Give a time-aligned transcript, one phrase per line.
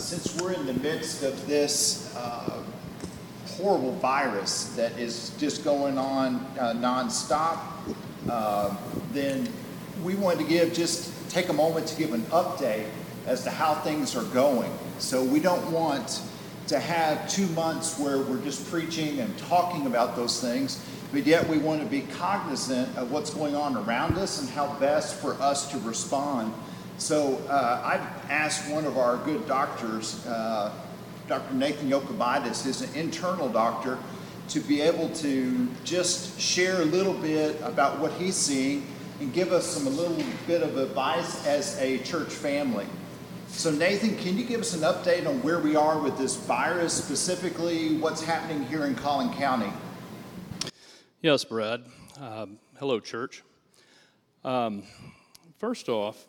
[0.00, 2.62] since we're in the midst of this uh,
[3.46, 7.58] horrible virus that is just going on uh, nonstop,
[8.28, 8.76] uh,
[9.12, 9.48] then
[10.02, 12.86] we wanted to give just take a moment to give an update
[13.26, 14.72] as to how things are going.
[14.98, 16.22] So we don't want
[16.68, 21.46] to have two months where we're just preaching and talking about those things, but yet
[21.48, 25.34] we want to be cognizant of what's going on around us and how best for
[25.40, 26.52] us to respond.
[26.98, 30.72] So uh, I've asked one of our good doctors, uh,
[31.28, 31.54] Dr.
[31.54, 33.98] Nathan Yokobitis, is an internal doctor,
[34.48, 38.86] to be able to just share a little bit about what he's seeing
[39.20, 42.86] and give us some a little bit of advice as a church family.
[43.48, 46.92] So Nathan, can you give us an update on where we are with this virus,
[46.92, 49.72] specifically what's happening here in Collin County?
[51.22, 51.84] Yes, Brad.
[52.20, 53.42] Um, hello, church.
[54.44, 54.82] Um,
[55.58, 56.26] first off,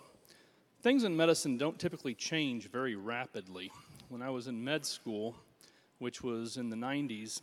[0.86, 3.72] things in medicine don't typically change very rapidly.
[4.10, 5.36] When I was in med school,
[5.98, 7.42] which was in the 90s,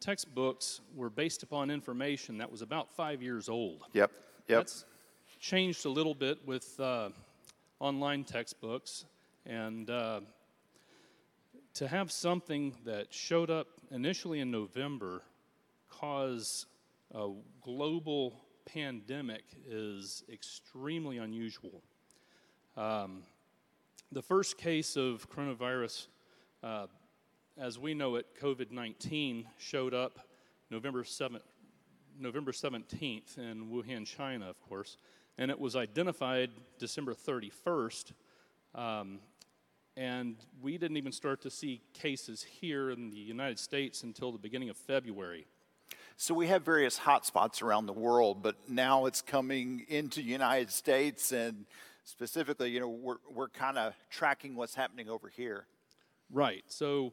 [0.00, 3.84] textbooks were based upon information that was about five years old.
[3.92, 4.10] Yep,
[4.48, 4.60] yep.
[4.60, 4.86] That's
[5.38, 7.10] changed a little bit with uh,
[7.78, 9.04] online textbooks,
[9.44, 10.20] and uh,
[11.74, 15.20] to have something that showed up initially in November
[15.90, 16.64] cause
[17.14, 17.28] a
[17.60, 18.32] global
[18.64, 21.82] pandemic is extremely unusual.
[22.78, 23.22] Um,
[24.12, 26.06] the first case of coronavirus,
[26.62, 26.86] uh,
[27.60, 30.20] as we know it, COVID 19, showed up
[30.70, 31.40] November 7th,
[32.20, 34.96] November 17th in Wuhan, China, of course,
[35.38, 38.12] and it was identified December 31st.
[38.76, 39.18] Um,
[39.96, 44.38] and we didn't even start to see cases here in the United States until the
[44.38, 45.48] beginning of February.
[46.16, 50.70] So we have various hotspots around the world, but now it's coming into the United
[50.70, 51.66] States, and
[52.08, 55.66] specifically, you know, we're, we're kind of tracking what's happening over here.
[56.32, 56.64] Right.
[56.66, 57.12] So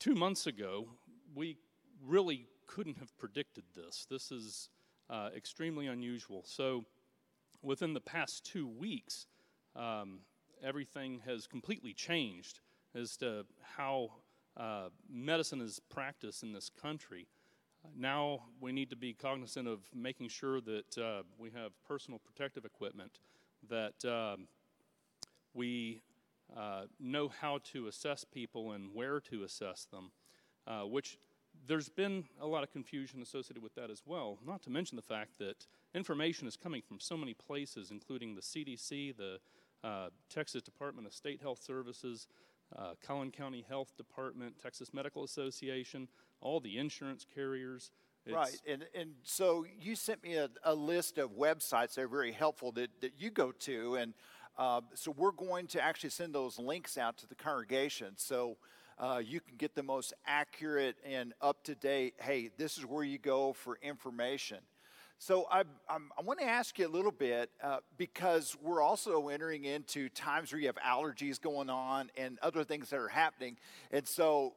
[0.00, 0.88] two months ago,
[1.34, 1.56] we
[2.04, 4.04] really couldn't have predicted this.
[4.10, 4.68] This is
[5.08, 6.42] uh, extremely unusual.
[6.44, 6.84] So
[7.62, 9.26] within the past two weeks,
[9.76, 10.18] um,
[10.62, 12.60] everything has completely changed
[12.96, 14.10] as to how
[14.56, 17.28] uh, medicine is practiced in this country.
[17.96, 22.64] now we need to be cognizant of making sure that uh, we have personal protective
[22.64, 23.20] equipment,
[23.68, 24.48] that um,
[25.54, 26.02] we
[26.56, 30.10] uh, know how to assess people and where to assess them,
[30.66, 31.18] uh, which
[31.66, 35.02] there's been a lot of confusion associated with that as well, not to mention the
[35.02, 39.38] fact that information is coming from so many places, including the CDC, the
[39.82, 42.26] uh, Texas Department of State Health Services,
[42.76, 46.08] uh, Collin County Health Department, Texas Medical Association,
[46.40, 47.90] all the insurance carriers.
[48.26, 52.08] It's right, and, and so you sent me a, a list of websites that are
[52.08, 54.14] very helpful that, that you go to, and
[54.58, 58.14] uh, so we're going to actually send those links out to the congregation.
[58.16, 58.56] So
[58.98, 62.14] uh, you can get the most accurate and up to date.
[62.18, 64.58] Hey, this is where you go for information.
[65.18, 69.28] So I, I'm, i want to ask you a little bit uh, because we're also
[69.28, 73.56] entering into times where you have allergies going on and other things that are happening.
[73.90, 74.54] And so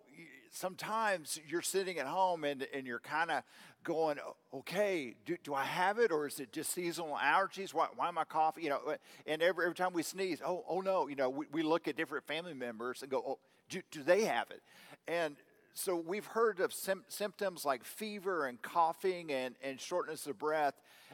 [0.51, 3.43] sometimes you're sitting at home and, and you're kind of
[3.83, 4.17] going,
[4.53, 7.73] okay, do, do I have it or is it just seasonal allergies?
[7.73, 8.63] Why, why am I coughing?
[8.63, 8.95] You know,
[9.25, 11.95] and every, every time we sneeze, oh, oh no, you know, we, we look at
[11.95, 13.39] different family members and go, oh,
[13.69, 14.61] do, do they have it?
[15.07, 15.35] And
[15.73, 20.73] so we've heard of sim- symptoms like fever and coughing and, and shortness of breath.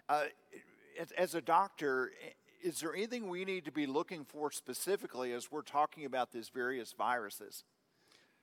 [0.09, 0.23] Uh,
[0.99, 2.11] as, as, a doctor,
[2.63, 6.49] is there anything we need to be looking for specifically as we're talking about these
[6.49, 7.63] various viruses?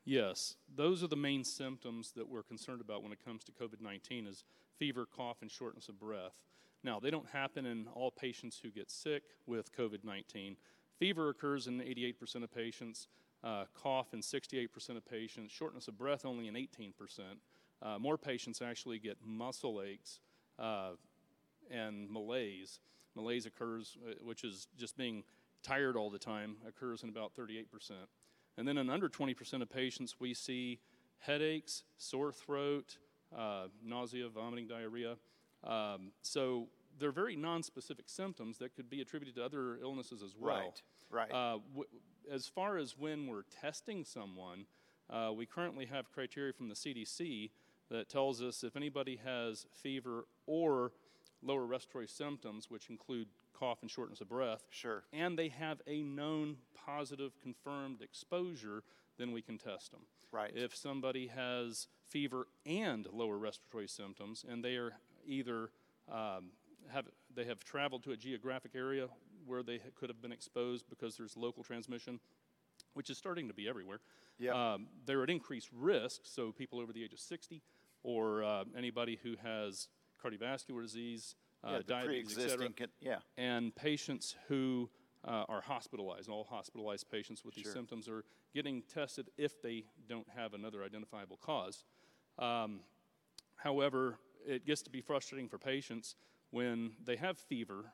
[0.05, 4.29] Yes, those are the main symptoms that we're concerned about when it comes to COVID-19
[4.29, 4.45] is
[4.77, 6.35] fever, cough, and shortness of breath.
[6.83, 10.57] Now, they don't happen in all patients who get sick with COVID-19.
[10.99, 13.07] Fever occurs in 88% of patients
[13.45, 16.93] uh, cough in 68% of patients, shortness of breath only in 18%.
[17.81, 20.21] Uh, more patients actually get muscle aches
[20.59, 20.91] uh,
[21.71, 22.81] and malaise.
[23.17, 25.25] Malaise occurs, uh, which is just being
[25.63, 27.67] tired all the time, occurs in about 38%.
[28.57, 30.81] And then in under 20% of patients, we see
[31.19, 32.99] headaches, sore throat,
[33.37, 35.17] uh, nausea, vomiting, diarrhea.
[35.65, 36.69] Um, so
[36.99, 40.57] they're very non-specific symptoms that could be attributed to other illnesses as well.
[40.57, 40.83] Right.
[41.11, 41.33] Right.
[41.33, 41.89] Uh, w-
[42.31, 44.67] as far as when we're testing someone,
[45.11, 47.51] uh, we currently have criteria from the CDC
[47.91, 50.93] that tells us if anybody has fever or
[51.43, 53.29] lower respiratory symptoms, which include
[53.63, 58.83] cough and shortness of breath, sure, and they have a known positive confirmed exposure,
[59.19, 60.01] then we can test them.
[60.33, 60.51] Right.
[60.53, 64.93] If somebody has fever and lower respiratory symptoms, and they are
[65.25, 65.71] either
[66.11, 66.51] um,
[66.93, 69.07] have they have traveled to a geographic area
[69.47, 72.19] where they could have been exposed because there's local transmission,
[72.95, 74.01] which is starting to be everywhere,
[74.41, 74.55] Yep.
[74.57, 76.23] um, they're at increased risk.
[76.25, 77.63] So people over the age of 60
[78.03, 79.87] or uh, anybody who has
[80.25, 84.91] cardiovascular disease, Yeah, the diabetes, et cetera, pre-existing Yeah, and patients who
[85.25, 86.29] uh, are hospitalized.
[86.29, 87.73] All hospitalized patients with these Sure.
[87.73, 91.85] symptoms are getting tested if they don't have another identifiable cause.
[92.39, 92.81] Um,
[93.57, 96.17] however, it gets to be frustrating for patients
[96.51, 97.93] when they have fever,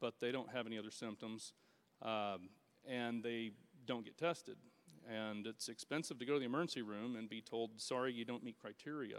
[0.00, 1.52] but they don't have any other symptoms,
[2.02, 2.48] um,
[2.88, 3.52] and they
[3.84, 4.56] don't get tested.
[5.08, 8.42] And it's expensive to go to the emergency room and be told, sorry, you don't
[8.42, 9.18] meet criteria.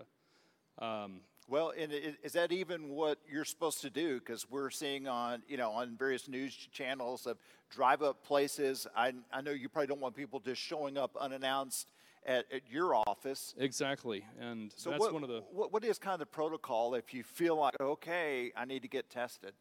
[0.80, 4.20] Um, well, and is that even what you're supposed to do?
[4.20, 7.38] Because we're seeing on, you know, on various news channels of
[7.70, 8.86] drive-up places.
[8.96, 11.90] I, I know you probably don't want people just showing up unannounced
[12.26, 13.56] at, at your office.
[13.58, 16.96] exactly, and So that's what, one of the what, what is kind of the protocol
[16.96, 19.54] if you feel like, okay, I need to get tested?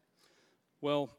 [0.81, 1.11] Well,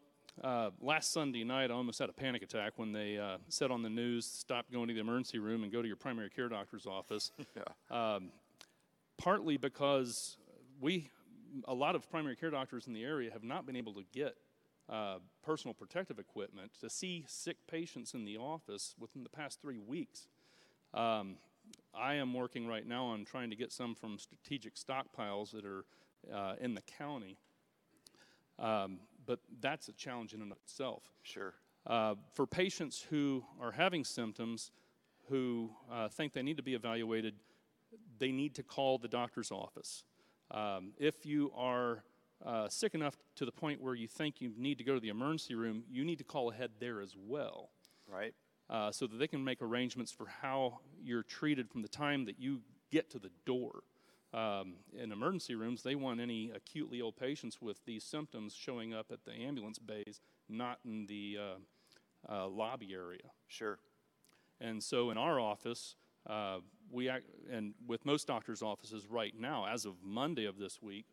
[0.43, 3.81] uh, last Sunday night, I almost had a panic attack when they uh, said on
[3.81, 6.85] the news, stop going to the emergency room and go to your primary care doctor's
[6.85, 7.31] office.
[7.89, 8.31] Um,
[9.17, 10.37] partly because
[10.79, 11.09] we,
[11.67, 14.35] a lot of primary care doctors in the area have not been able to get
[14.89, 19.79] uh, personal protective equipment to see sick patients in the office within the past three
[19.79, 20.27] weeks.
[20.93, 21.37] Um,
[21.93, 25.85] I am working right now on trying to get some from strategic stockpiles that are
[26.33, 27.37] uh, in the county.
[28.59, 31.03] Um, but that's a challenge in and of itself.
[31.21, 31.53] Sure.
[31.85, 34.71] Uh, for patients who are having symptoms,
[35.29, 37.33] who uh, think they need to be evaluated,
[38.19, 40.03] they need to call the doctor's office.
[40.51, 42.03] Um, if you are
[42.45, 45.09] uh, sick enough to the point where you think you need to go to the
[45.09, 47.69] emergency room, you need to call ahead there as well
[48.07, 48.33] Right.
[48.69, 52.39] uh, so that they can make arrangements for how you're treated from the time that
[52.39, 52.61] you
[52.91, 53.83] get to the door.
[54.33, 59.07] Um, in emergency rooms, they want any acutely ill patients with these symptoms showing up
[59.11, 63.31] at the ambulance bays, not in the uh, uh, lobby area.
[63.47, 63.79] Sure.
[64.59, 65.95] And so in our office,
[66.27, 66.59] uh,
[66.91, 71.05] we act, and with most doctors' offices right now, as of Monday of this week,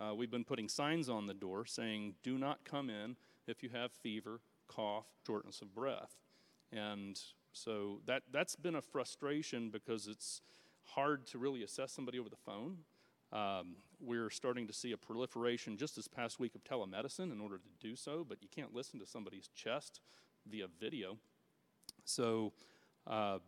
[0.00, 3.16] uh, we've been putting signs on the door saying, "Do not come in
[3.46, 6.16] if you have fever, cough, shortness of breath."
[6.72, 7.20] And
[7.52, 10.40] so that that's been a frustration because it's
[10.84, 12.78] hard to really assess somebody over the phone.
[13.32, 17.58] Um, we're starting to see a proliferation just this past week of telemedicine in order
[17.58, 20.00] to do so, but you can't listen to somebody's chest
[20.46, 21.16] via video.
[22.04, 22.52] So,
[23.06, 23.38] uh,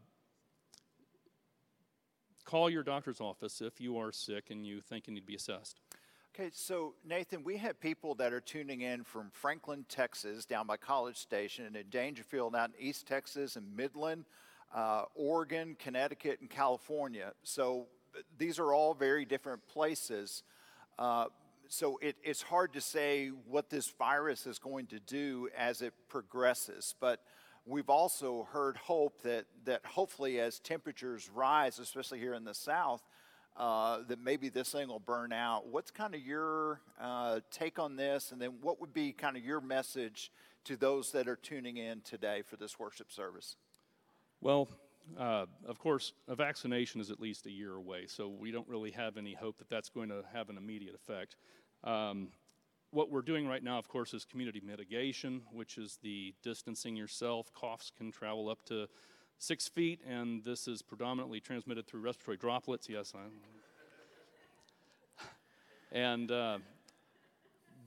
[2.44, 5.34] call your doctor's office if you are sick and you think you need to be
[5.34, 5.80] assessed.
[6.34, 10.78] Okay, so Nathan, we have people that are tuning in from Franklin, Texas, down by
[10.78, 14.24] College Station, and in Daingerfield, out in East Texas, and Midland,
[14.74, 17.32] uh, Oregon, Connecticut, and California.
[17.42, 17.88] So
[18.38, 20.42] these are all very different places.
[20.98, 21.26] Uh,
[21.68, 25.92] so it, it's hard to say what this virus is going to do as it
[26.08, 26.94] progresses.
[26.98, 27.20] But
[27.66, 33.02] we've also heard hope that, that hopefully as temperatures rise, especially here in the south,
[33.56, 35.66] uh, that maybe this thing will burn out.
[35.68, 38.32] What's kind of your uh, take on this?
[38.32, 40.32] And then what would be kind of your message
[40.64, 43.56] to those that are tuning in today for this worship service?
[44.40, 44.68] Well,
[45.18, 48.92] uh, of course, a vaccination is at least a year away, so we don't really
[48.92, 51.36] have any hope that that's going to have an immediate effect.
[51.84, 52.28] Um,
[52.92, 57.52] what we're doing right now, of course, is community mitigation, which is the distancing yourself.
[57.54, 58.86] Coughs can travel up to
[59.38, 62.88] six feet, and this is predominantly transmitted through respiratory droplets.
[62.88, 63.20] Yes, I.
[65.90, 66.58] And uh,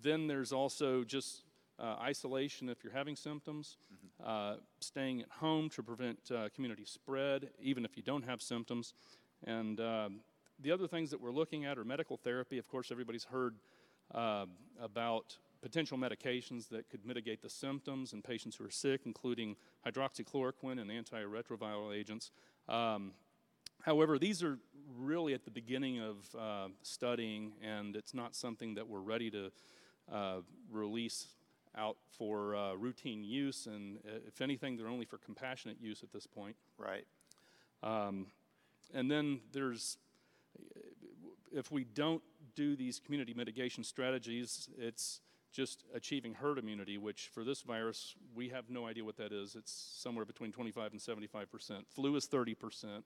[0.01, 1.43] then there's also just
[1.79, 3.77] uh, isolation if you're having symptoms,
[4.23, 8.93] uh, staying at home to prevent uh, community spread, even if you don't have symptoms.
[9.45, 10.19] And um,
[10.61, 12.57] the other things that we're looking at are medical therapy.
[12.57, 13.55] Of course, everybody's heard
[14.13, 14.45] uh,
[14.81, 20.79] about potential medications that could mitigate the symptoms in patients who are sick, including hydroxychloroquine
[20.79, 22.31] and antiretroviral agents.
[22.69, 23.13] Um,
[23.85, 24.57] However, these are
[24.97, 29.51] really at the beginning of uh, studying, and it's not something that we're ready to
[30.11, 30.37] uh,
[30.71, 31.27] release
[31.77, 33.67] out for uh, routine use.
[33.67, 36.55] And uh, if anything, they're only for compassionate use at this point.
[36.79, 37.05] Right.
[37.83, 38.25] Um,
[38.91, 39.99] and then there's,
[41.51, 42.23] if we don't
[42.55, 45.21] do these community mitigation strategies, it's
[45.51, 49.55] just achieving herd immunity, which for this virus, we have no idea what that is.
[49.55, 51.85] It's somewhere between 25 and 75 percent.
[51.87, 53.05] Flu is 30 percent.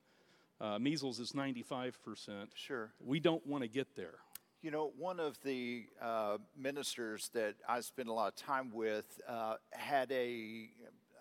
[0.59, 2.49] Uh, measles is 95 percent.
[2.55, 2.91] Sure.
[2.99, 4.15] We don't want to get there.
[4.61, 9.21] You know, one of the uh, ministers that I spent a lot of time with
[9.27, 10.69] uh, had a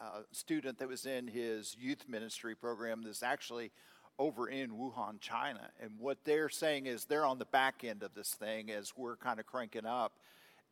[0.01, 3.71] uh, student that was in his youth ministry program that's actually
[4.19, 5.71] over in Wuhan, China.
[5.81, 9.17] And what they're saying is they're on the back end of this thing as we're
[9.17, 10.13] kind of cranking up.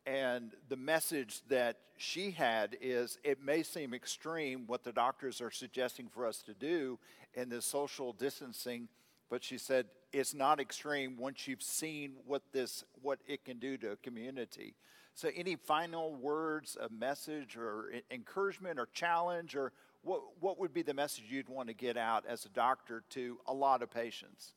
[0.05, 5.51] and the message that she had is it may seem extreme what the doctors are
[5.51, 6.97] suggesting for us to do
[7.33, 8.87] in this social distancing,
[9.29, 13.77] but she said it's not extreme once you've seen what this what it can do
[13.77, 14.75] to a community.
[15.13, 19.73] So any final words, a message or encouragement or challenge or
[20.03, 23.39] what what would be the message you'd want to get out as a doctor to
[23.45, 24.53] a lot of patients?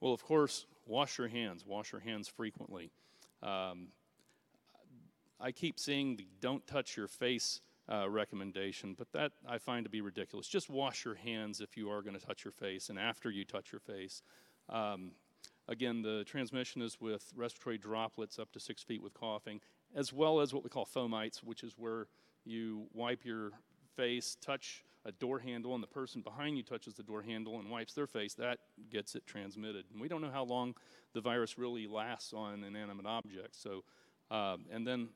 [0.00, 1.64] Well, of course, wash your hands.
[1.66, 2.90] Wash your hands frequently.
[3.42, 3.88] Um,
[5.40, 9.90] I keep seeing the don't touch your face uh, recommendation, but that I find to
[9.90, 10.46] be ridiculous.
[10.46, 13.44] Just wash your hands if you are going to touch your face and after you
[13.44, 14.22] touch your face.
[14.68, 15.12] Um,
[15.68, 19.60] again, the transmission is with respiratory droplets up to six feet with coughing,
[19.94, 22.06] as well as what we call fomites, which is where
[22.44, 23.50] you wipe your
[23.96, 27.68] face, touch a door handle, and the person behind you touches the door handle and
[27.68, 28.34] wipes their face.
[28.34, 28.58] That
[28.90, 29.84] gets it transmitted.
[29.92, 30.74] And we don't know how long
[31.12, 33.58] the virus really lasts on inanimate objects.
[33.60, 33.82] So,
[34.30, 35.08] um, and then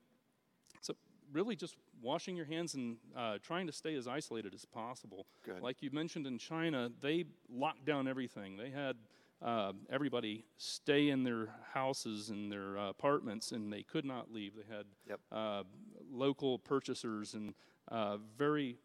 [0.81, 0.95] so
[1.33, 5.27] really just washing your hands and uh, trying to stay as isolated as possible.
[5.45, 5.63] Good.
[5.63, 8.57] Like you mentioned in China, they locked down everything.
[8.57, 8.97] They had
[9.43, 14.53] uh, everybody stay in their houses and their uh, apartments, and they could not leave.
[14.57, 15.21] They had yep.
[15.31, 15.63] Uh,
[16.11, 17.55] local purchasers and
[17.89, 18.77] uh, very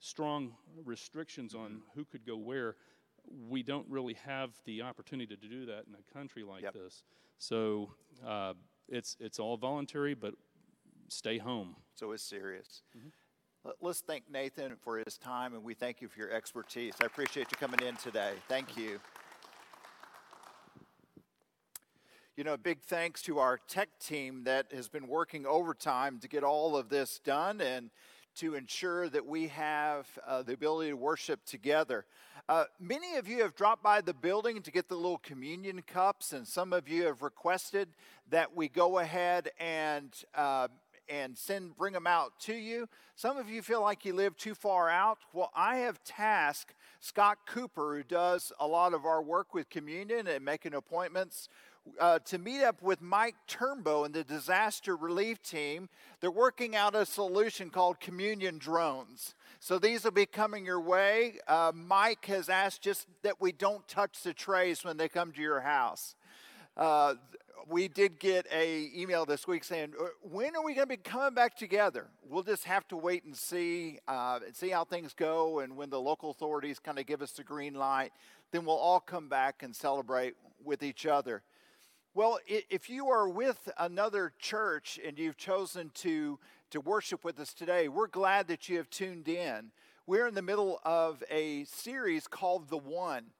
[0.00, 0.52] strong
[0.84, 2.76] restrictions on who could go where.
[3.48, 6.74] We don't really have the opportunity to do that in a country like yep.
[6.74, 7.04] this.
[7.38, 7.94] So
[8.26, 8.52] uh,
[8.86, 10.34] it's it's all voluntary, but
[11.08, 11.76] stay home.
[11.94, 12.82] So it's serious.
[12.96, 13.08] Mm-hmm.
[13.80, 16.92] Let's thank Nathan for his time, and we thank you for your expertise.
[17.00, 18.34] I appreciate you coming in today.
[18.46, 19.00] Thank you.
[22.36, 26.42] You know, big thanks to our tech team that has been working overtime to get
[26.42, 27.90] all of this done and
[28.36, 32.04] to ensure that we have uh, the ability to worship together.
[32.48, 36.32] Uh, many of you have dropped by the building to get the little communion cups,
[36.32, 37.88] and some of you have requested
[38.30, 40.68] that we go ahead and uh,
[41.08, 42.88] and send bring them out to you.
[43.14, 45.18] Some of you feel like you live too far out.
[45.32, 50.26] Well, I have tasked Scott Cooper, who does a lot of our work with communion
[50.26, 51.48] and making appointments,
[52.00, 55.88] uh, to meet up with Mike Turnbow and the disaster relief team.
[56.20, 59.34] They're working out a solution called communion drones.
[59.60, 61.38] So these will be coming your way.
[61.46, 65.40] Uh, Mike has asked just that we don't touch the trays when they come to
[65.40, 66.14] your house.
[66.76, 67.14] Uh,
[67.68, 70.98] we did get a email this week saying, uh, "When are we going to be
[70.98, 75.14] coming back together?" We'll just have to wait and see, uh, and see how things
[75.14, 78.12] go, and when the local authorities kind of give us the green light,
[78.50, 81.42] then we'll all come back and celebrate with each other.
[82.16, 86.38] Well, if you are with another church and you've chosen to
[86.70, 89.72] to worship with us today, we're glad that you have tuned in.
[90.06, 93.32] We're in the middle of a series called The One.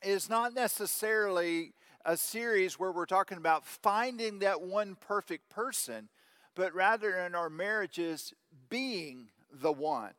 [0.00, 1.72] It is not necessarily
[2.04, 6.08] a series where we're talking about finding that one perfect person,
[6.54, 8.32] but rather in our marriages,
[8.68, 10.12] being the one.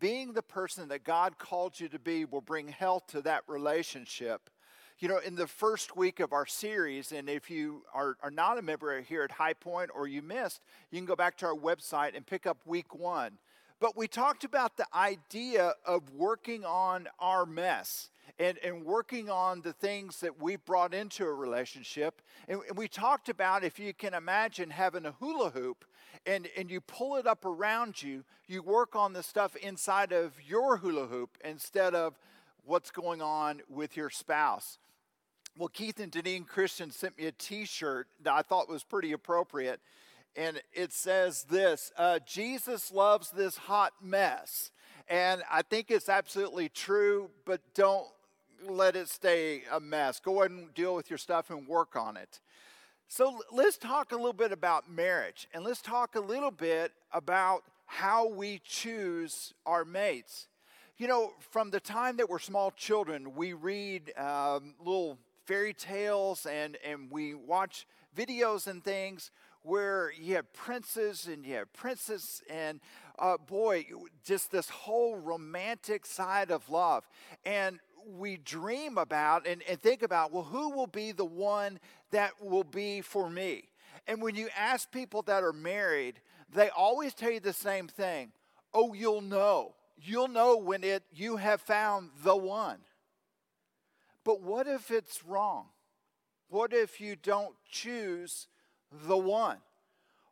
[0.00, 4.50] Being the person that God called you to be will bring health to that relationship.
[4.98, 8.56] You know, in the first week of our series, and if you are, are not
[8.56, 11.54] a member here at High Pointe or you missed, you can go back to our
[11.54, 13.32] website and pick up week one.
[13.78, 19.60] But we talked about the idea of working on our mess and, and working on
[19.60, 22.22] the things that we brought into a relationship.
[22.48, 25.84] And, and we talked about if you can imagine having a hula hoop
[26.24, 30.32] and, and you pull it up around you, you work on the stuff inside of
[30.48, 32.18] your hula hoop instead of
[32.64, 34.78] what's going on with your spouse.
[35.58, 39.12] Well, Keith and Deneen Christian sent me a t shirt that I thought was pretty
[39.12, 39.80] appropriate.
[40.36, 44.70] And it says this uh, Jesus loves this hot mess.
[45.08, 48.06] And I think it's absolutely true, but don't
[48.68, 50.20] let it stay a mess.
[50.20, 52.40] Go ahead and deal with your stuff and work on it.
[53.08, 57.62] So let's talk a little bit about marriage and let's talk a little bit about
[57.86, 60.48] how we choose our mates.
[60.98, 66.46] You know, from the time that we're small children, we read um, little fairy tales
[66.46, 67.86] and, and we watch
[68.16, 69.30] videos and things
[69.62, 72.80] where you have princes and you have princesses and
[73.18, 73.86] uh, boy,
[74.24, 77.08] just this whole romantic side of love.
[77.44, 82.32] And we dream about and, and think about, well, who will be the one that
[82.40, 83.64] will be for me?
[84.06, 86.20] And when you ask people that are married,
[86.52, 88.30] they always tell you the same thing.
[88.72, 89.74] Oh, you'll know.
[90.00, 92.78] You'll know when it you have found the one.
[94.26, 95.66] But what if it's wrong?
[96.48, 98.48] What if you don't choose
[98.90, 99.58] the one?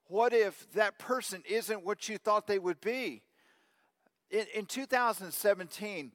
[0.08, 3.22] What if that person isn't what you thought they would be?
[4.32, 6.10] In, in 2017,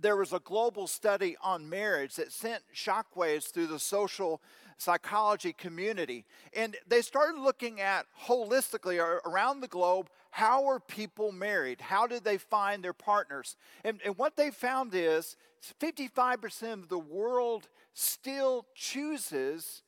[0.00, 4.42] there was a global study on marriage that sent shockwaves through the social
[4.76, 6.24] psychology community.
[6.54, 11.80] And they started looking at holistically around the globe how are people married?
[11.80, 13.56] How did they find their partners?
[13.84, 15.34] And, and what they found is
[15.80, 19.82] 55% of the world still chooses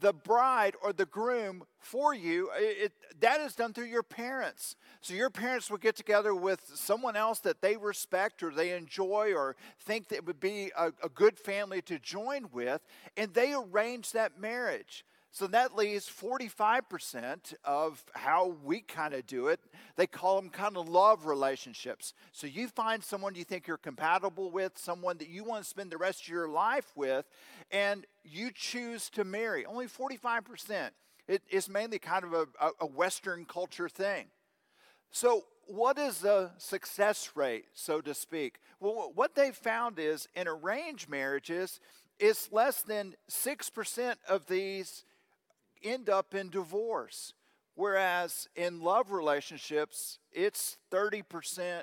[0.00, 4.76] the bride or the groom for you, it, that is done through your parents.
[5.00, 9.32] So your parents will get together with someone else that they respect or they enjoy
[9.34, 12.80] or think that would be a, a good family to join with,
[13.16, 15.04] and they arrange that marriage.
[15.32, 19.60] So that leaves 45% of how we kind of do it.
[19.96, 22.14] They call them kind of love relationships.
[22.32, 25.90] So you find someone you think you're compatible with, someone that you want to spend
[25.90, 27.26] the rest of your life with,
[27.70, 29.66] and you choose to marry.
[29.66, 30.90] Only 45%.
[31.28, 34.26] It is mainly kind of a, a Western culture thing.
[35.10, 38.60] So, what is the success rate, so to speak?
[38.78, 41.80] Well, what they found is in arranged marriages,
[42.18, 45.04] it's less than 6% of these
[45.82, 47.32] end up in divorce.
[47.74, 51.82] Whereas in love relationships, it's 30%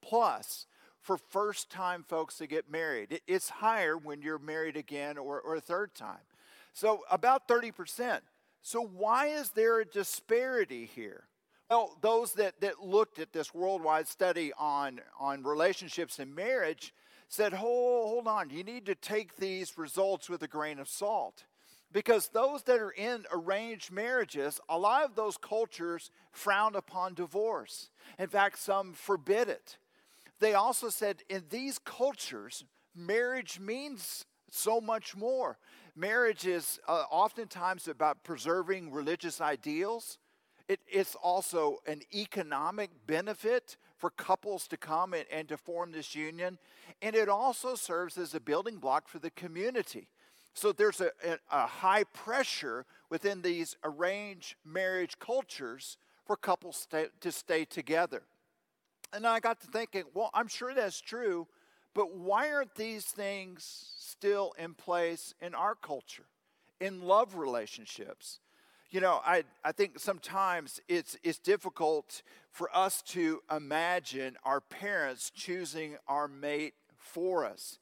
[0.00, 0.66] plus
[1.00, 3.20] for first time folks to get married.
[3.26, 6.24] It's higher when you're married again or, or a third time.
[6.72, 8.20] So, about 30%.
[8.62, 11.24] So, why is there a disparity here?
[11.68, 16.94] Well, those that, that looked at this worldwide study on, on relationships and marriage
[17.28, 21.44] said, hold, hold on, you need to take these results with a grain of salt.
[21.94, 27.88] Because those that are in arranged marriages, a lot of those cultures frown upon divorce.
[28.18, 29.78] In fact, some forbid it.
[30.40, 32.64] They also said in these cultures,
[32.96, 35.56] marriage means so much more.
[35.94, 40.18] Marriage is uh, oftentimes about preserving religious ideals.
[40.66, 46.16] It, it's also an economic benefit for couples to come and, and to form this
[46.16, 46.58] union.
[47.00, 50.08] And it also serves as a building block for the community.
[50.54, 51.10] So there's a,
[51.50, 58.22] a, high pressure within these arranged marriage cultures for couples stay, to stay together.
[59.12, 61.48] And I got to thinking, well, I'm sure that's true,
[61.92, 66.26] but why aren't these things still in place in our culture,
[66.80, 68.38] in love relationships?
[68.90, 75.30] You know, I, I think sometimes it's, it's difficult for us to imagine our parents
[75.30, 77.80] choosing our mate for us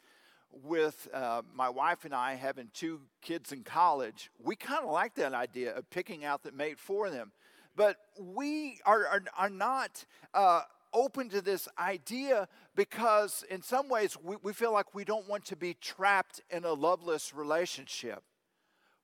[0.52, 5.14] with uh, my wife and I having two kids in college, we kind of like
[5.14, 7.32] that idea of picking out the mate for them.
[7.74, 10.62] But we are, are, are not uh,
[10.92, 15.44] open to this idea because, in some ways, we, we feel like we don't want
[15.46, 18.22] to be trapped in a loveless relationship.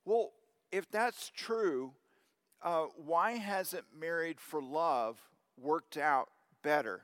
[0.05, 0.31] Well,
[0.71, 1.93] if that's true,
[2.61, 5.19] uh, why hasn't married for love
[5.57, 6.29] worked out
[6.63, 7.01] better?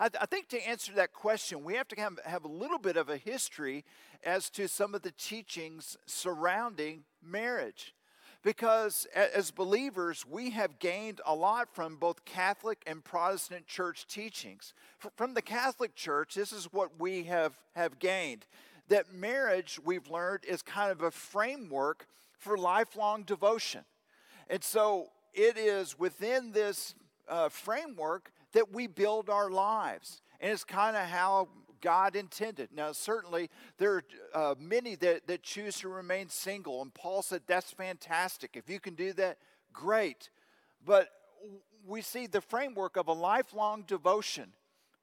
[0.00, 2.78] I, th- I, think to answer that question, we have to have, have a little
[2.78, 3.84] bit of a history
[4.24, 7.94] as to some of the teachings surrounding marriage.
[8.42, 14.72] Because as believers, we have gained a lot from both Catholic and Protestant church teachings.
[15.16, 18.46] From the Catholic Church, this is what we have, have gained
[18.88, 22.06] that marriage, we've learned, is kind of a framework
[22.38, 23.84] for lifelong devotion.
[24.48, 26.94] And so it is within this
[27.28, 30.22] uh, framework that we build our lives.
[30.40, 31.48] And it's kind of how
[31.80, 32.70] God intended.
[32.74, 36.82] Now, certainly, there are uh, many that, that choose to remain single.
[36.82, 38.50] And Paul said, that's fantastic.
[38.54, 39.38] If you can do that,
[39.72, 40.30] great.
[40.84, 41.08] But
[41.86, 44.52] we see the framework of a lifelong devotion.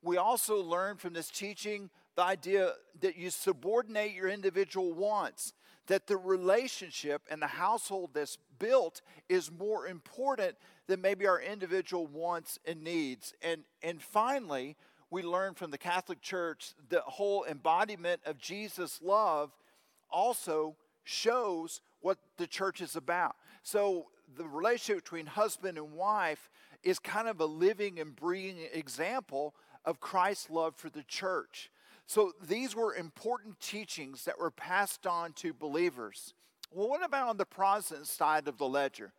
[0.02, 5.54] We also learn from this teaching the idea that you subordinate your individual wants,
[5.88, 10.56] that the relationship and the household that's built is more important
[10.88, 13.34] than maybe our individual wants and needs.
[13.42, 14.76] And, and finally,
[15.10, 19.52] we learn from the Catholic Church the whole embodiment of Jesus' love
[20.10, 23.36] also shows what the church is about.
[23.64, 26.50] So the relationship between husband and wife
[26.84, 31.72] is kind of a living and breathing example of Christ's love for the church.
[32.08, 36.34] So these were important teachings that were passed on to believers.
[36.72, 39.12] Well, what about on the Protestant side of the ledger?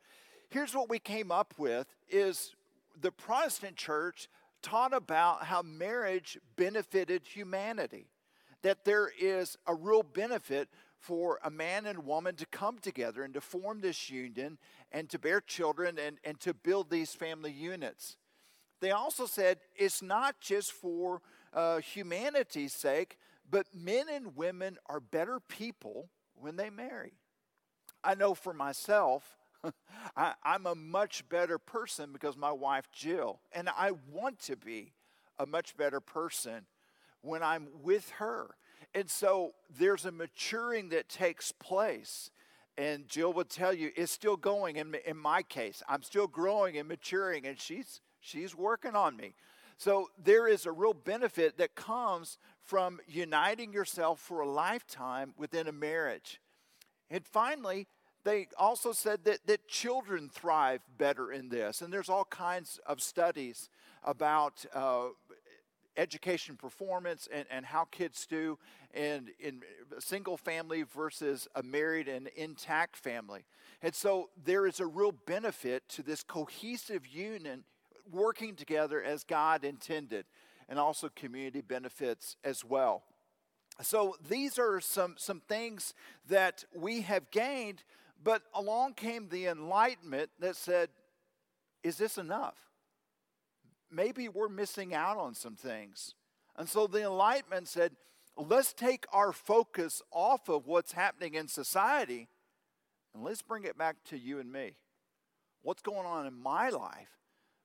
[0.49, 2.55] Here's what we came up with is
[2.99, 4.29] the Protestant church
[4.63, 8.07] taught about how marriage benefited humanity.
[8.63, 13.35] That there is a real benefit for a man and woman to come together and
[13.35, 14.59] to form this union
[14.91, 18.17] and to bear children and, and to build these family units.
[18.81, 21.21] They also said it's not just for
[21.53, 23.19] uh, humanity's sake,
[23.51, 27.15] but men and women are better people when they marry.
[28.05, 29.37] I know for myself,
[30.17, 34.93] I, am a much better person because my wife Jill, and I want to be
[35.39, 36.67] a much better person
[37.23, 38.55] when I'm with her.
[38.95, 42.31] And so there's a maturing that takes place.
[42.77, 45.83] And Jill would tell you it's still going in, in my case.
[45.89, 49.35] I'm still growing and maturing, and she's, she's working on me.
[49.79, 55.69] So there is a real benefit that comes from uniting yourself for a lifetime within
[55.69, 56.41] a marriage.
[57.11, 57.87] And finally,
[58.25, 61.81] they also said that, that children thrive better in this.
[61.81, 63.71] And there's all kinds of studies
[64.03, 65.07] about uh,
[65.97, 68.59] education performance and, and how kids do
[68.93, 69.63] in, in
[69.97, 73.45] a single family versus a married and intact family.
[73.81, 77.63] And so there is a real benefit to this cohesive union
[78.13, 80.27] working together as God intended,
[80.69, 83.03] and also community benefits as well.
[83.83, 85.95] So these are some, some things
[86.29, 87.85] that we have gained,
[88.23, 90.91] but along came the enlightenment that said,
[91.83, 92.57] Is this enough?
[93.91, 96.15] Maybe we're missing out on some things.
[96.57, 97.93] And so the enlightenment said,
[98.37, 102.29] Let's take our focus off of what's happening in society
[103.15, 104.77] and let's bring it back to you and me.
[105.63, 107.18] What's going on in my life?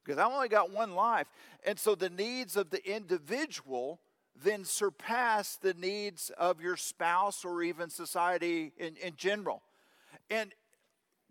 [0.04, 1.28] Because I only got one life.
[1.66, 4.00] And so the needs of the individual
[4.42, 9.62] then surpass the needs of your spouse or even society in, in general.
[10.30, 10.52] And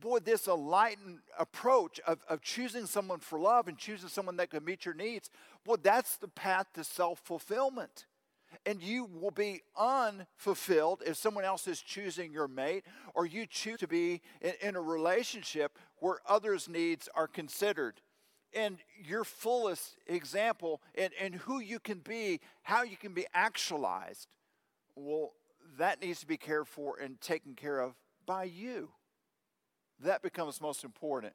[0.00, 4.64] boy, this enlightened approach of, of choosing someone for love and choosing someone that can
[4.64, 5.30] meet your needs,
[5.66, 8.06] well, that's the path to self fulfillment.
[8.66, 13.78] And you will be unfulfilled if someone else is choosing your mate, or you choose
[13.78, 17.94] to be in, in a relationship where others' needs are considered
[18.54, 24.28] and your fullest example and, and who you can be, how you can be actualized,
[24.94, 25.32] well,
[25.78, 27.94] that needs to be cared for and taken care of
[28.26, 28.90] by you.
[30.00, 31.34] That becomes most important.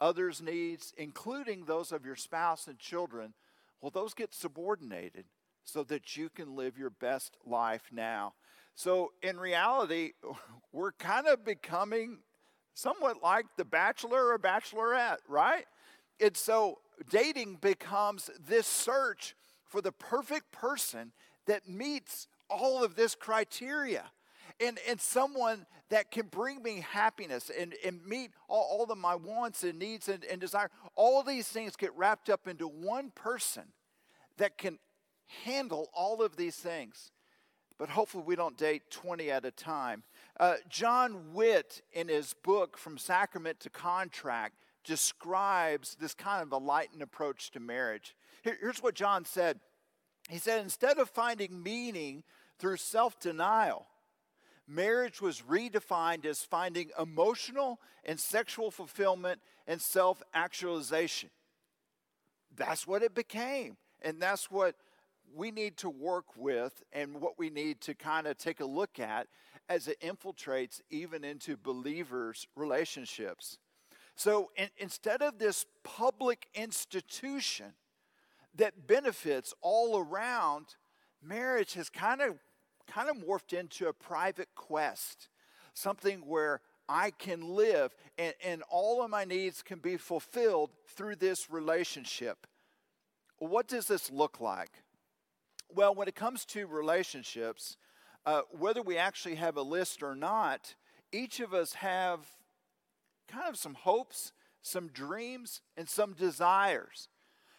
[0.00, 3.34] Others' needs, including those of your spouse and children,
[3.80, 5.24] well, those get subordinated
[5.64, 8.34] so that you can live your best life now.
[8.74, 10.12] So, in reality,
[10.72, 12.18] we're kind of becoming
[12.74, 15.66] somewhat like the bachelor or bachelorette, right?
[16.20, 16.78] And so
[17.10, 21.12] dating becomes this search for the perfect person
[21.46, 24.04] that meets all of this criteria.
[24.60, 29.14] And, and someone that can bring me happiness and, and meet all, all of my
[29.14, 30.70] wants and needs and, and desire.
[30.96, 33.64] All these things get wrapped up into one person
[34.38, 34.78] that can
[35.44, 37.12] handle all of these things.
[37.78, 40.02] But hopefully, we don't date 20 at a time.
[40.40, 44.56] Uh, John Witte, in his book From Sacrament to Contract,
[44.88, 48.16] describes this kind of enlightened approach to marriage.
[48.42, 49.60] Here's what John said
[50.30, 52.24] He said, instead of finding meaning
[52.58, 53.86] through self denial,
[54.66, 61.28] marriage was redefined as finding emotional and sexual fulfillment and self actualization.
[62.56, 63.76] That's what it became.
[64.00, 64.74] And that's what
[65.34, 68.98] we need to work with and what we need to kind of take a look
[68.98, 69.26] at
[69.68, 73.58] as it infiltrates even into believers' relationships.
[74.18, 77.66] So in, instead of this public institution
[78.56, 80.74] that benefits all around,
[81.22, 82.34] marriage has kind of
[82.88, 85.28] kind of morphed into a private quest,
[85.72, 91.16] something where I can live and, and all of my needs can be fulfilled through
[91.16, 92.48] this relationship.
[93.38, 94.82] What does this look like?
[95.72, 97.76] Well, when it comes to relationships,
[98.26, 100.74] uh, whether we actually have a list or not,
[101.12, 102.26] each of us have
[103.28, 107.08] kind of some hopes, some dreams, and some desires.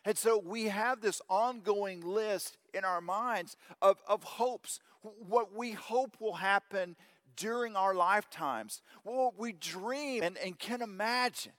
[0.05, 5.71] And so we have this ongoing list in our minds of, of hopes, what we
[5.71, 6.95] hope will happen
[7.36, 11.53] during our lifetimes, what we dream and, and can imagine.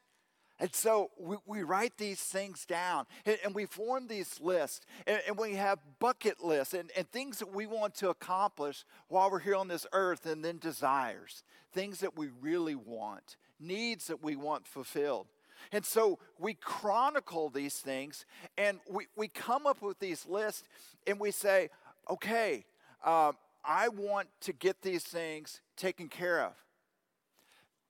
[0.58, 5.20] And so we, we write these things down and, and we form these lists and,
[5.26, 9.38] and, we have bucket lists and, and things that we want to accomplish while we're
[9.38, 14.36] here on this earth, and then desires, things that we really want needs that we
[14.36, 15.26] want fulfilled.
[15.72, 18.24] And so we chronicle these things
[18.56, 20.64] and we, we come up with these lists
[21.06, 21.68] and we say,
[22.08, 22.64] okay,
[23.04, 23.32] uh,
[23.64, 26.52] I want to get these things taken care of.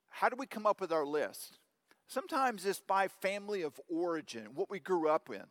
[0.09, 1.59] How do we come up with our list?
[2.07, 5.45] Sometimes it's by family of origin, what we grew up in.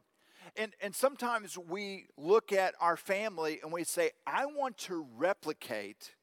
[0.58, 6.16] And, and sometimes we look at our family and we say, I want to replicate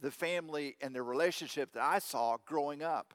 [0.00, 3.14] the family and the relationship that I saw growing up.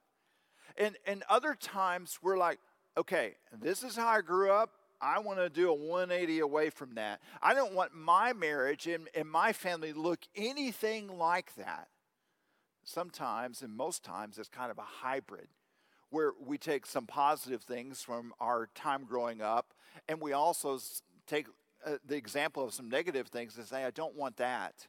[0.78, 2.60] And, and other times we're like,
[2.98, 4.72] okay, this is how I grew up.
[5.02, 7.20] I want to do a 180 away from that.
[7.42, 11.90] I don't want my marriage and, and my family look anything like that.
[12.86, 15.48] Sometimes, and most times, it's kind of a hybrid
[16.10, 19.74] where we take some positive things from our time growing up
[20.08, 20.80] and we also
[21.28, 21.48] take
[21.86, 24.88] uh, the example of some negative things and say, I don't want that.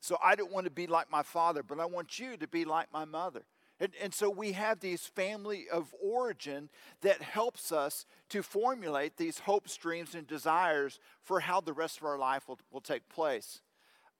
[0.00, 2.64] So I don't want to be like my father, but I want you to be
[2.64, 3.42] like my mother.
[3.80, 6.68] And, and so we have these family of origin
[7.00, 12.04] that helps us to formulate these hopes, dreams, and desires for how the rest of
[12.04, 13.62] our life will, will take place.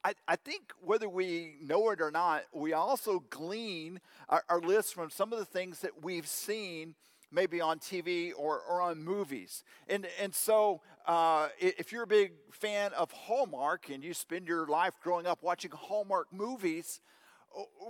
[0.03, 4.95] I, I think whether we know it or not, we also glean our, our list
[4.95, 6.95] from some of the things that we've seen
[7.31, 9.63] maybe on TV or, or on movies.
[9.89, 14.67] And, and so, uh, if you're a big fan of Hallmark and you spend your
[14.67, 17.01] life growing up watching Hallmark movies,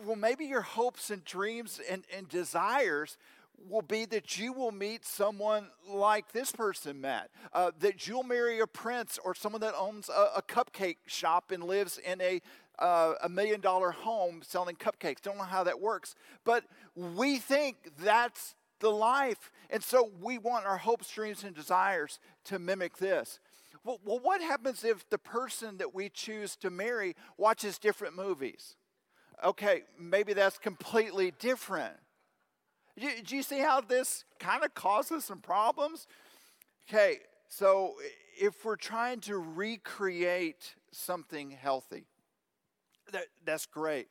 [0.04, 3.18] well, maybe your hopes and dreams and, and desires
[3.68, 8.60] will be that you will meet someone like this person met, uh, that you'll marry
[8.60, 12.40] a prince or someone that owns a, a cupcake shop and lives in a
[12.78, 15.20] uh, a million dollar home selling cupcakes.
[15.20, 20.64] Don't know how that works, but we think that's the life, and so we want
[20.64, 23.38] our hopes, dreams, and desires to mimic this.
[23.84, 28.76] Well, well what happens if the person that we choose to marry watches different movies?
[29.44, 31.94] Okay, maybe that's completely different.
[32.98, 36.06] Do, do you see how this kind of causes some problems?
[36.88, 37.94] Okay, so
[38.38, 42.04] if we're trying to recreate something healthy,
[43.12, 44.08] that, that's great.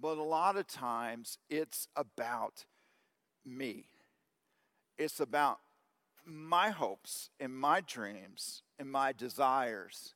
[0.00, 2.64] But a lot of times it's about
[3.44, 3.86] me.
[4.98, 5.58] It's about
[6.24, 10.14] my hopes and my dreams and my desires.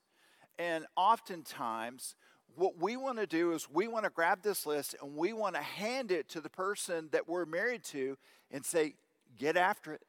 [0.59, 2.15] And oftentimes
[2.57, 5.55] what we want to do is we want to grab this list and we want
[5.55, 8.17] to hand it to the person that we're married to
[8.51, 8.95] and say,
[9.39, 10.03] Get after it.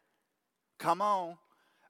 [0.78, 1.38] Come on.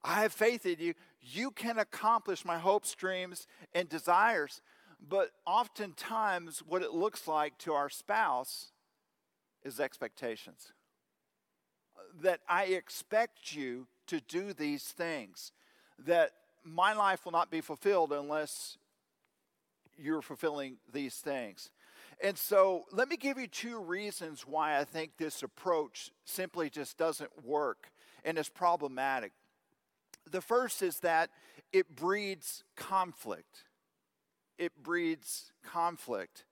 [0.04, 0.94] I have faith in you.
[1.22, 4.62] You can accomplish my hopes, dreams, and desires.
[5.08, 8.72] But oftentimes, what it looks like to our spouse
[9.64, 10.74] is expectations.
[12.22, 15.52] That I expect you to do these things.
[15.98, 16.32] That
[16.64, 18.78] my life will not be fulfilled unless
[19.98, 21.70] you're fulfilling these things.
[22.24, 26.98] And so, let me give you two reasons why I think this approach simply just
[26.98, 27.92] doesn't work
[28.24, 29.32] and is problematic.
[30.30, 31.32] The first is that
[31.74, 33.64] it breeds conflict.
[34.60, 36.46] It breeds conflict.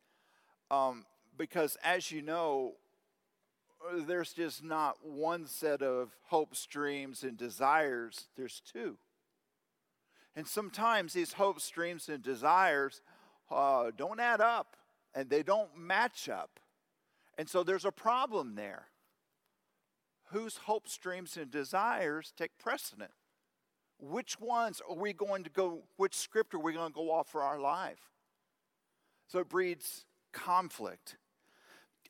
[0.71, 1.05] Um,
[1.37, 2.73] because, as you know,
[4.05, 8.97] there's just not one set of hopes, dreams, and desires, there's two.
[10.35, 13.01] And sometimes these hopes, dreams, and desires
[13.51, 14.75] uh, don't add up
[15.13, 16.59] and they don't match up.
[17.37, 18.87] And so there's a problem there.
[20.31, 23.11] Whose hopes, dreams, and desires take precedent?
[23.97, 27.27] Which ones are we going to go, which script are we going to go off
[27.27, 27.99] for our life?
[29.27, 31.17] So it breeds conflict.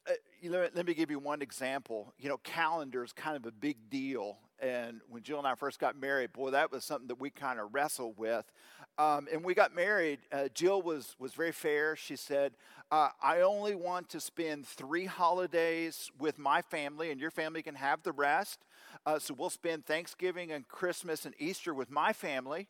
[0.08, 0.14] Uh,
[0.50, 2.14] let me give you one example.
[2.18, 4.40] You know, calendar is kind of a big deal.
[4.62, 7.60] And when Jill and I first got married, boy, that was something that we kind
[7.60, 8.52] of wrestled with.
[8.98, 10.20] Um, and we got married.
[10.32, 11.96] Uh, Jill was, was very fair.
[11.96, 12.54] She said,
[12.92, 17.76] uh, I only want to spend three holidays with my family, and your family can
[17.76, 18.66] have the rest.
[19.06, 22.68] Uh, so we'll spend Thanksgiving and Christmas and Easter with my family.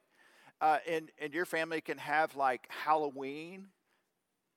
[0.62, 3.67] Uh, and, and your family can have like Halloween.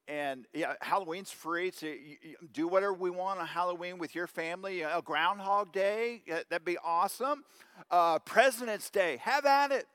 [0.09, 1.71] And yeah, Halloween's free.
[1.71, 4.83] So you, you do whatever we want on Halloween with your family.
[4.83, 7.45] A Groundhog Day, that'd be awesome.
[7.91, 9.87] Uh, President's Day, have at it.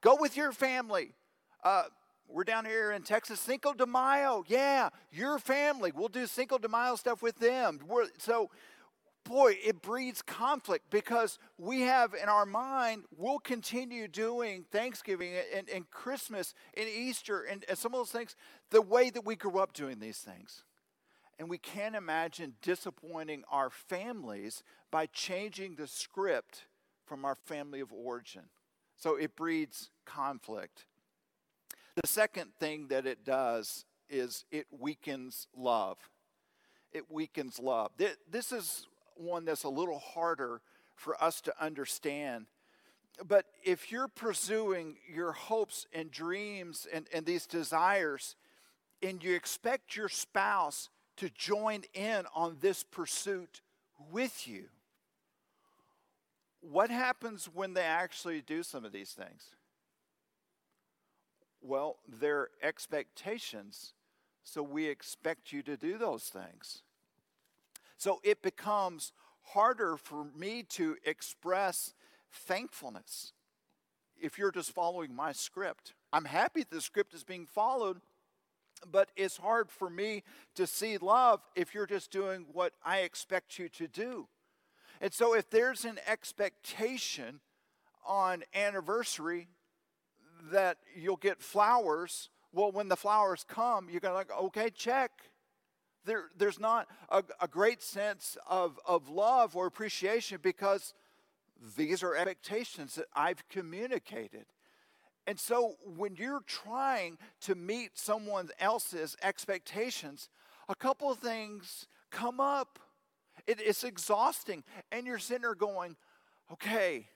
[0.00, 1.12] Go with your family.
[1.64, 1.84] Uh,
[2.28, 4.44] we're down here in Texas, Cinco de Mayo.
[4.46, 5.92] Yeah, your family.
[5.94, 7.80] We'll do Cinco de Mayo stuff with them.
[7.88, 8.50] We're, so,
[9.28, 15.68] boy, it breeds conflict because we have in our mind, we'll continue doing Thanksgiving and,
[15.68, 18.34] and Christmas and Easter and, and some of those things
[18.70, 20.64] the way that we grew up doing these things.
[21.38, 26.64] And we can't imagine disappointing our families by changing the script
[27.06, 28.44] from our family of origin.
[28.96, 30.86] So it breeds conflict.
[31.94, 35.98] The second thing that it does is it weakens love.
[36.92, 37.92] It weakens love.
[38.28, 38.87] This is
[39.18, 40.60] one that's a little harder
[40.94, 42.46] for us to understand.
[43.26, 48.36] But if you're pursuing your hopes and dreams and, and these desires,
[49.02, 53.60] and you expect your spouse to join in on this pursuit
[54.12, 54.64] with you,
[56.60, 59.54] what happens when they actually do some of these things?
[61.60, 63.94] Well, their expectations,
[64.44, 66.82] so we expect you to do those things.
[67.98, 69.12] So it becomes
[69.52, 71.94] harder for me to express
[72.30, 73.32] thankfulness
[74.20, 75.94] if you're just following my script.
[76.12, 78.00] I'm happy the script is being followed,
[78.90, 80.22] but it's hard for me
[80.54, 84.28] to see love if you're just doing what I expect you to do.
[85.00, 87.40] And so if there's an expectation
[88.06, 89.48] on anniversary
[90.50, 92.30] that you'll get flowers.
[92.52, 95.10] Well, when the flowers come, you're going to like, okay, check.
[96.04, 100.94] There, there's not a, a great sense of, of love or appreciation because
[101.76, 104.46] these are expectations that I've communicated.
[105.26, 110.30] And so when you're trying to meet someone else's expectations,
[110.68, 112.78] a couple of things come up.
[113.46, 114.64] It, it's exhausting.
[114.90, 115.96] And you're sitting there going,
[116.52, 117.08] okay,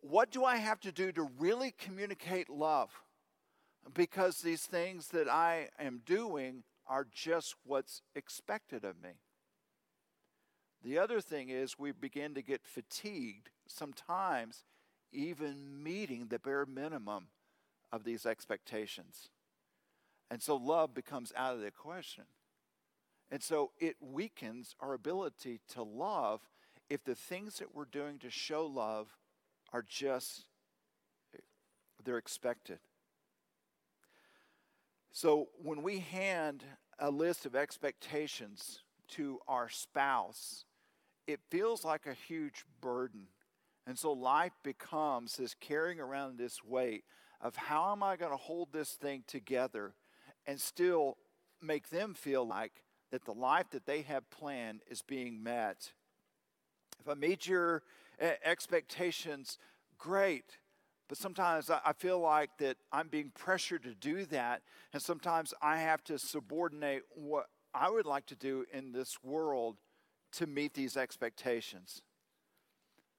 [0.00, 2.90] what do I have to do to really communicate love?
[3.94, 9.20] Because these things that I am doing are just what's expected of me.
[10.82, 14.64] The other thing is, we begin to get fatigued, sometimes
[15.12, 17.28] even meeting the bare minimum
[17.92, 19.28] of these expectations.
[20.30, 22.24] And so love becomes out of the question.
[23.30, 26.40] And so it weakens our ability to love
[26.88, 29.08] if the things that we're doing to show love
[29.72, 30.44] are just,
[32.02, 32.78] they're expected.
[35.12, 36.64] So when we hand
[36.98, 40.64] a list of expectations to our spouse,
[41.26, 43.28] it feels like a huge burden.
[43.86, 47.04] And so life becomes this carrying around this weight
[47.40, 49.94] of how am I going to hold this thing together
[50.46, 51.16] and still
[51.62, 55.92] make them feel like that the life that they have planned is being met.
[57.00, 57.82] If I meet your
[58.18, 59.58] eh, expectations,
[59.98, 60.58] great.
[61.08, 65.78] But sometimes I feel like that I'm being pressured to do that, and sometimes I
[65.78, 69.76] have to subordinate what I would like to do in this world
[70.32, 72.02] to meet these expectations.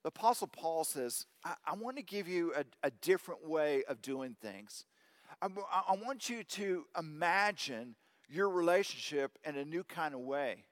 [0.04, 4.02] The Apostle Paul says, I, I want to give you a, a, different way of
[4.02, 4.86] doing things.
[5.42, 7.96] I, I want you to imagine
[8.30, 10.66] your relationship in a new kind of way.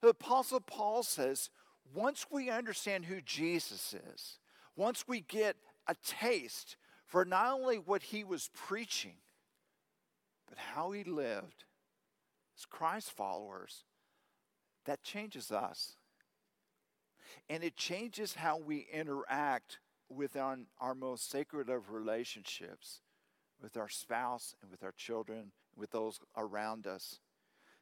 [0.00, 1.50] The Apostle Paul says,
[1.94, 4.38] once we understand who Jesus is,
[4.76, 9.16] once we get a taste for not only what he was preaching,
[10.48, 11.64] but how he lived
[12.56, 13.84] as Christ followers,
[14.84, 15.96] that changes us.
[17.48, 23.00] And it changes how we interact with our, our most sacred of relationships,
[23.60, 27.20] with our spouse and with our children, with those around us.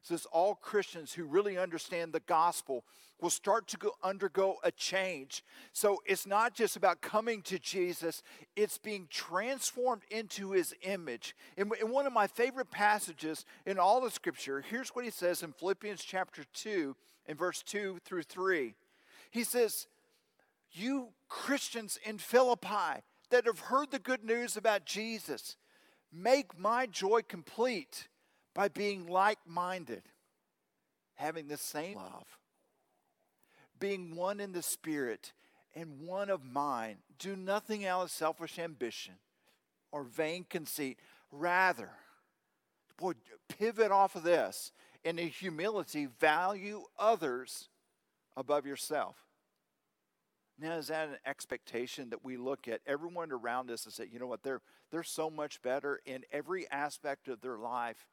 [0.04, 2.84] Says all Christians who really understand the gospel
[3.22, 5.42] will start to go, undergo a change.
[5.72, 8.22] So it's not just about coming to Jesus,
[8.54, 11.34] it's being transformed into his image.
[11.56, 15.42] In, in one of my favorite passages in all the scripture, here's what he says
[15.42, 16.94] in Philippians chapter 2,
[17.26, 18.74] in verse 2 through 3.
[19.30, 19.86] He says,
[20.70, 25.56] You Christians in Philippi that have heard the good news about Jesus,
[26.12, 28.08] make my joy complete
[28.54, 30.02] by being like minded,
[31.14, 32.38] having the same love,
[33.78, 35.32] being one in the Spirit
[35.74, 36.98] and one of mind.
[37.18, 39.14] Do nothing out of selfish ambition
[39.90, 40.98] or vain conceit.
[41.32, 41.90] Rather,
[42.96, 43.12] boy,
[43.48, 44.72] pivot off of this
[45.04, 47.68] and in humility, value others
[48.36, 49.16] above yourself.
[50.58, 54.20] Now, is that an expectation that we look at everyone around us and say, you
[54.20, 58.06] know what, they're, they're so much better in every aspect of their life?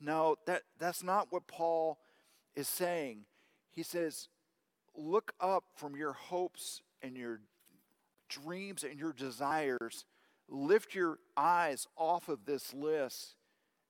[0.00, 1.98] No, that, that's not what Paul
[2.54, 3.24] is saying.
[3.70, 4.28] He says,
[4.96, 7.40] look up from your hopes and your
[8.28, 10.04] dreams and your desires.
[10.48, 13.36] Lift your eyes off of this list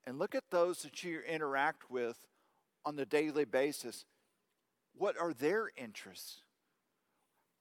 [0.05, 2.27] and look at those that you interact with
[2.85, 4.05] on the daily basis.
[4.96, 6.42] What are their interests?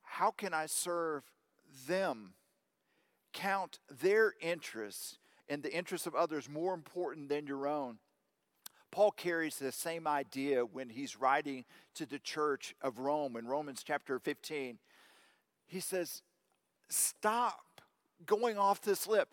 [0.02, 1.24] How can I serve
[1.88, 2.34] them?
[3.32, 8.00] Count their interests and the interests of others more important than your own.
[8.92, 13.84] Paul carries the same idea when he's writing to the church of Rome in Romans
[13.86, 14.80] chapter 15.
[15.68, 16.24] He says,
[16.90, 17.82] Stop
[18.26, 19.30] going off this lip,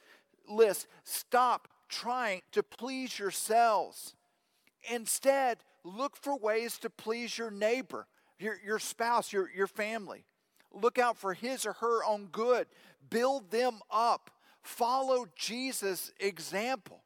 [0.49, 0.87] list.
[1.05, 4.15] Stop trying to please yourselves.
[4.93, 8.07] Instead, look for ways to please your neighbor,
[8.39, 10.27] your, your spouse, your, your family.
[10.71, 12.67] Look out for his or her own good.
[13.09, 14.31] Build them up.
[14.63, 17.03] Follow Jesus' example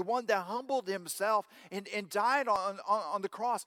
[0.00, 3.66] the one that humbled himself and, and died on, on, on the cross.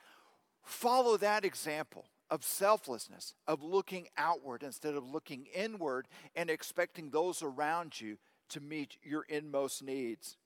[0.63, 7.43] Follow that example of selflessness, of looking outward instead of looking inward and expecting those
[7.43, 8.17] around you
[8.49, 10.37] to meet your inmost needs.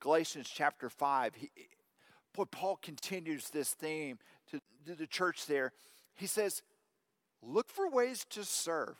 [0.00, 1.50] Galatians chapter 5, he,
[2.50, 4.18] Paul continues this theme
[4.50, 5.72] to, to the church there.
[6.16, 6.62] He says,
[7.40, 8.96] Look for ways to serve,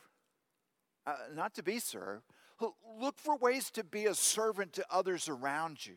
[1.05, 2.23] uh, not to be served.
[2.97, 5.95] Look for ways to be a servant to others around you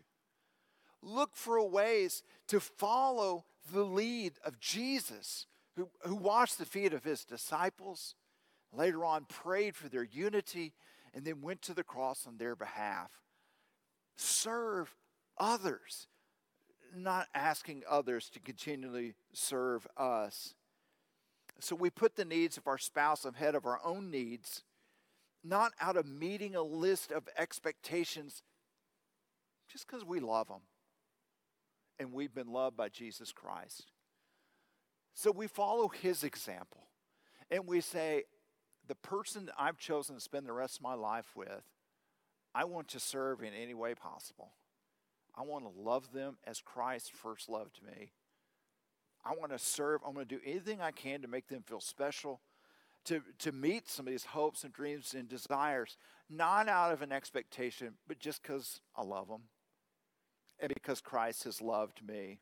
[1.05, 5.46] look for ways to follow the lead of Jesus,
[5.76, 8.14] who, who washed the feet of his disciples,
[8.72, 10.72] later on prayed for their unity,
[11.12, 13.11] and then went to the cross on their behalf.
[14.16, 14.94] Serve
[15.38, 16.09] others,
[16.94, 20.55] not asking others to continually serve us.
[21.61, 24.64] So we put the needs of our spouse ahead of our own needs,
[25.42, 28.42] not out of meeting a list of expectations
[29.68, 30.61] just because we love them
[31.99, 33.92] and we've been loved by Jesus Christ.
[35.14, 36.88] So we follow his example
[37.51, 38.24] and we say,
[38.86, 41.62] the person I've chosen to spend the rest of my life with,
[42.55, 44.53] I want to serve in any way possible.
[45.36, 48.12] I want to love them as Christ first loved me.
[49.24, 50.03] I want to serve.
[50.07, 52.40] I'm going to do anything I can to make them feel special,
[53.07, 55.97] to, to meet some of these hopes and dreams and desires,
[56.28, 59.42] not out of an expectation, but just because I love them
[60.61, 62.40] and because Christ has loved me.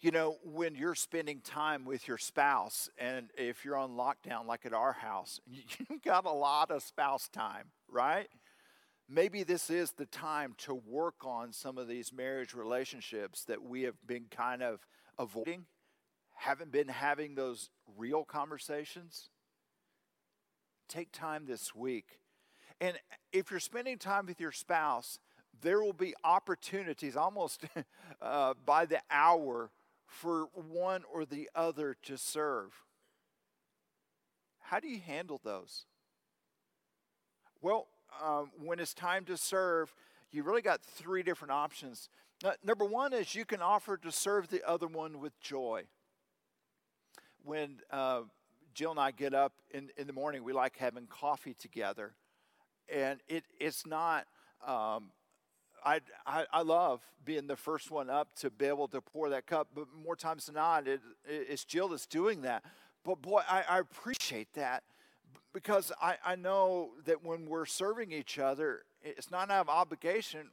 [0.00, 4.66] You know, when you're spending time with your spouse, and if you're on lockdown like
[4.66, 8.28] at our house, you've got a lot of spouse time, right?
[9.08, 13.82] Maybe this is the time to work on some of these marriage relationships that we
[13.82, 14.80] have been kind of
[15.18, 15.64] avoiding,
[16.34, 19.30] haven't been having those real conversations.
[20.88, 22.18] Take time this week.
[22.80, 22.98] And
[23.32, 25.18] if you're spending time with your spouse,
[25.62, 27.64] there will be opportunities almost
[28.22, 29.70] uh, by the hour
[30.06, 32.72] for one or the other to serve.
[34.60, 35.86] How do you handle those?
[37.60, 37.86] Well,
[38.24, 39.94] um, when it's time to serve,
[40.30, 42.08] you really got three different options.
[42.64, 45.84] Number one is you can offer to serve the other one with joy.
[47.44, 48.22] When uh,
[48.74, 52.12] Jill and I get up in, in the morning, we like having coffee together.
[52.92, 54.26] And it, it's not,
[54.66, 55.10] um,
[55.86, 59.46] I, I, I, love being the first one up to be able to pour that
[59.46, 62.64] cup, but more times than not, it, it's Jill that's doing that.
[63.04, 64.82] But boy, I, I appreciate that
[65.52, 70.50] because I, I know that when we're serving each other, it's not out of obligation.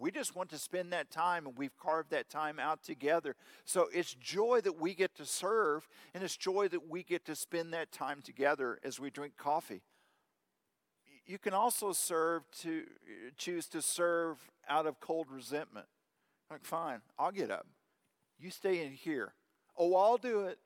[0.00, 3.36] We just want to spend that time, and we've carved that time out together.
[3.64, 7.36] So it's joy that we get to serve, and it's joy that we get to
[7.36, 9.82] spend that time together as we drink coffee.
[11.24, 12.82] You can also serve to
[13.36, 14.38] choose to serve
[14.72, 15.86] out of cold resentment.
[16.50, 17.66] Like, fine, I'll get up.
[18.38, 19.34] You stay in here.
[19.76, 20.58] Oh, I'll do it.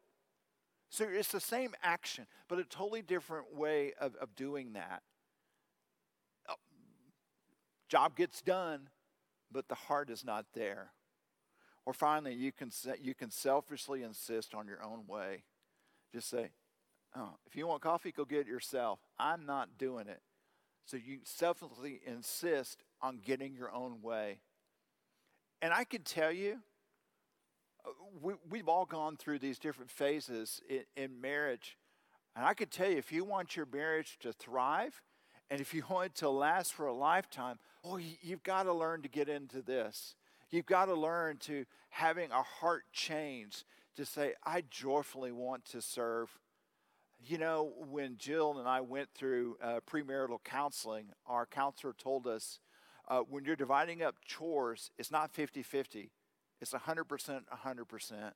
[0.88, 5.02] So it's the same action, but a totally different way of, of doing that.
[6.48, 6.54] Oh,
[7.88, 8.88] job gets done,
[9.50, 10.92] but the heart is not there.
[11.84, 15.42] Or finally, you can, you can selfishly insist on your own way.
[16.12, 16.50] Just say,
[17.16, 19.00] oh, if you want coffee, go get it yourself.
[19.18, 20.20] I'm not doing it.
[20.84, 24.40] So you selfishly insist on getting your own way.
[25.62, 26.58] And I can tell you,
[28.20, 31.76] we, we've all gone through these different phases in, in marriage.
[32.34, 35.00] And I can tell you, if you want your marriage to thrive
[35.50, 39.02] and if you want it to last for a lifetime, oh, you've got to learn
[39.02, 40.14] to get into this.
[40.50, 43.64] You've got to learn to having a heart change
[43.96, 46.30] to say, I joyfully want to serve.
[47.18, 52.60] You know, when Jill and I went through uh, premarital counseling, our counselor told us
[53.08, 56.10] uh, when you're dividing up chores, it's not 50 50.
[56.60, 58.32] It's 100%, 100%.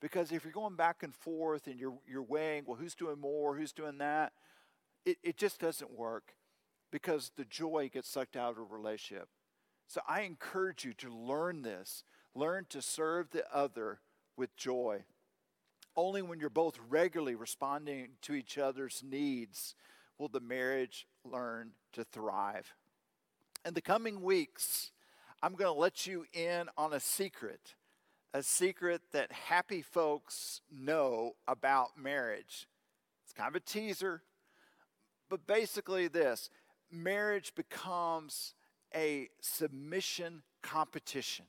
[0.00, 3.56] Because if you're going back and forth and you're, you're weighing, well, who's doing more,
[3.56, 4.32] who's doing that,
[5.04, 6.34] it, it just doesn't work
[6.90, 9.28] because the joy gets sucked out of a relationship.
[9.86, 12.04] So I encourage you to learn this.
[12.34, 14.00] Learn to serve the other
[14.36, 15.04] with joy.
[15.96, 19.74] Only when you're both regularly responding to each other's needs
[20.18, 22.74] will the marriage learn to thrive.
[23.66, 24.90] In the coming weeks,
[25.42, 27.74] I'm going to let you in on a secret,
[28.32, 32.66] a secret that happy folks know about marriage.
[33.22, 34.22] It's kind of a teaser,
[35.28, 36.48] but basically, this
[36.90, 38.54] marriage becomes
[38.96, 41.44] a submission competition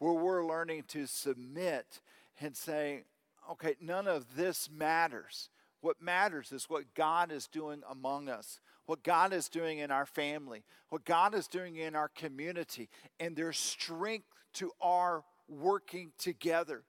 [0.00, 2.00] where we're learning to submit
[2.40, 3.04] and say,
[3.48, 5.50] okay, none of this matters.
[5.82, 10.06] What matters is what God is doing among us, what God is doing in our
[10.06, 16.82] family, what God is doing in our community, and there's strength to our working together.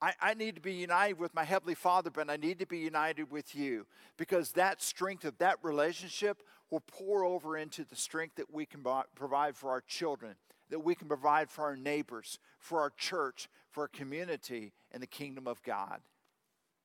[0.00, 2.78] I, I, need to be united with my Heavenly Father, but I need to be
[2.78, 8.36] united with you because that strength of that relationship will pour over into the strength
[8.36, 8.84] that we can
[9.16, 10.36] provide for our children,
[10.70, 15.06] that we can provide for our neighbors, for our church, for our community, and the
[15.06, 16.00] kingdom of God.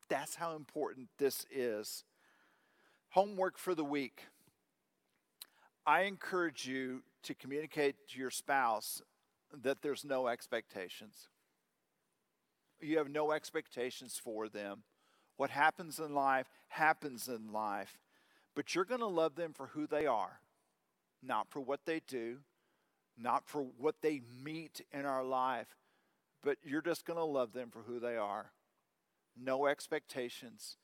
[0.10, 2.04] That's how important this is.
[3.14, 4.24] Homework for the week.
[5.86, 9.04] I encourage you to communicate to your spouse
[9.62, 11.28] that there's no expectations.
[12.82, 14.82] You have no expectations for them.
[15.38, 18.00] What happens in life happens in life.
[18.56, 20.40] but you're going to love them for who they are,
[21.22, 22.38] not for what they do,
[23.18, 25.76] not for what they meet in our life,
[26.44, 28.52] but you're just going to love them for who they are.
[29.40, 30.78] No expectations.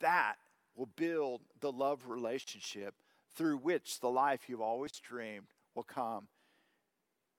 [0.00, 0.36] That
[0.76, 2.94] will build the love relationship
[3.34, 6.28] through which the life you've always dreamed will come.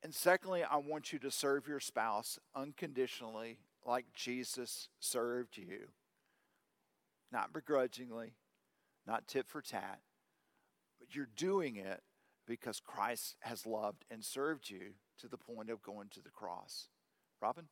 [0.03, 5.87] And secondly, I want you to serve your spouse unconditionally like Jesus served you.
[7.31, 8.33] Not begrudgingly,
[9.05, 9.99] not tit for tat,
[10.99, 12.01] but you're doing it
[12.45, 16.87] because Christ has loved and served you to the point of going to the cross.
[17.41, 17.67] Robin?